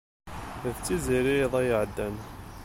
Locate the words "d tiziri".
0.71-1.35